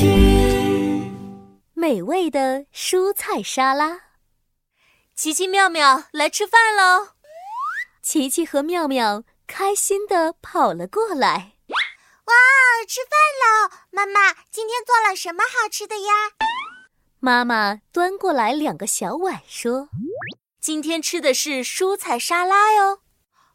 [0.00, 1.12] 剧。
[1.74, 4.00] 美味的蔬菜沙拉，
[5.14, 7.08] 奇奇妙妙来吃饭喽！
[8.00, 11.52] 琪琪和妙妙开心地跑了过来。
[11.68, 12.34] 哇，
[12.88, 13.76] 吃饭喽！
[13.90, 16.12] 妈妈，今天做了什么好吃的呀？
[17.18, 19.90] 妈妈端过来两个小碗，说
[20.62, 23.00] ：“今天吃的是蔬菜沙拉哟。”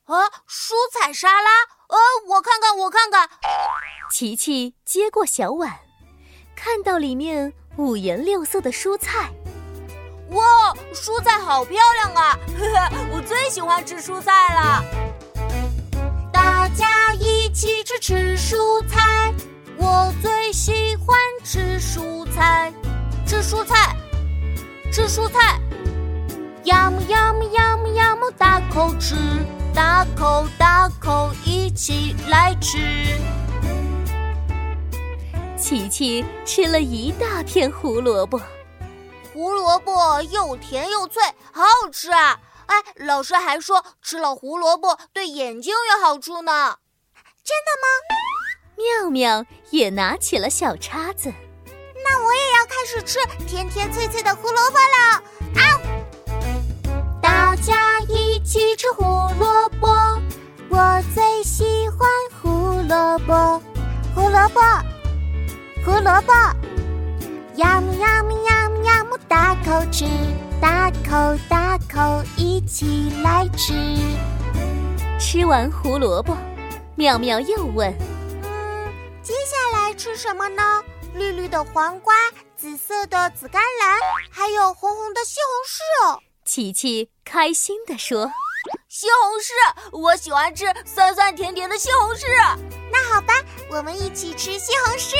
[0.05, 1.49] 啊，蔬菜沙拉？
[1.87, 3.27] 呃，我看看，我看看。
[4.11, 5.79] 琪琪接过小碗，
[6.67, 9.29] 看到里面五颜六色的蔬菜。
[10.31, 12.39] 哇，蔬菜好漂亮啊！
[12.57, 14.83] 呵呵，我最喜欢吃蔬菜了。
[16.33, 19.31] 大家一起吃吃蔬菜，
[19.77, 22.73] 我最喜欢吃蔬菜。
[23.27, 23.95] 吃蔬菜，
[24.91, 25.59] 吃蔬菜，
[26.63, 29.15] 呀么呀么呀么呀么，大口吃，
[29.71, 32.79] 大口大口一起来吃。
[35.57, 38.39] 琪琪吃了一大片胡萝卜，
[39.33, 42.39] 胡萝卜又甜又脆，好好吃啊！
[42.65, 46.77] 哎，老师还说吃了胡萝卜对眼睛有好处呢，
[47.43, 47.87] 真的吗？
[48.75, 51.31] 妙妙也拿起了小叉子。
[52.03, 55.23] 那我也要开始吃甜甜脆脆的胡萝卜了
[55.61, 55.79] 啊！
[57.21, 59.03] 大家一起吃胡
[59.39, 59.87] 萝卜，
[60.69, 62.09] 我最喜欢
[62.41, 62.49] 胡
[62.87, 63.61] 萝卜。
[64.13, 64.61] 胡萝卜，
[65.85, 66.33] 胡萝卜，
[67.57, 70.03] 呀么呀么呀么呀么，大口吃，
[70.59, 73.73] 大口大口一起来吃。
[75.19, 76.35] 吃完胡萝卜，
[76.95, 77.93] 妙妙又问
[78.41, 82.15] ：“嗯，接下来吃什么呢？”绿绿的黄瓜，
[82.57, 83.99] 紫色的紫甘蓝，
[84.31, 86.19] 还有红红的西红柿哦。
[86.43, 88.31] 琪琪开心地说
[88.89, 92.25] ：“西红柿，我喜欢吃酸酸甜甜的西红柿。
[92.91, 93.35] 那好吧，
[93.69, 95.15] 我们一起吃西红柿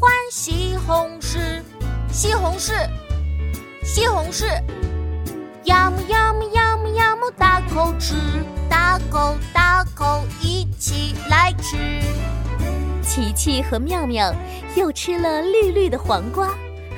[0.00, 1.62] 欢西红柿。
[2.10, 2.72] 西红柿，
[3.84, 4.46] 西红柿，
[5.64, 6.66] 呀么呀么呀。”
[7.38, 8.14] 大口吃，
[8.68, 11.76] 大口大口一起来吃。
[13.06, 14.34] 琪琪和妙妙
[14.74, 16.48] 又吃了绿绿的黄瓜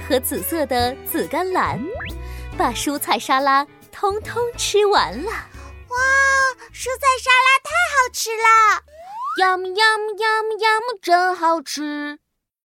[0.08, 1.78] 和紫色的紫甘蓝，
[2.56, 5.30] 把蔬菜沙拉通通吃完了。
[5.30, 5.98] 哇，
[6.72, 8.82] 蔬菜沙拉太好吃了！
[9.38, 12.18] 呀么呀么呀么呀么，真好吃。